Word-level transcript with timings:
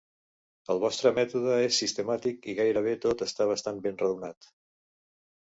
El 0.73 0.79
vostre 0.83 1.11
mètode 1.17 1.57
és 1.65 1.81
sistemàtic 1.81 2.49
i 2.53 2.57
gairebé 2.61 2.95
tot 3.05 3.23
està 3.27 3.49
bastant 3.53 3.83
ben 3.87 4.03
raonat. 4.03 4.51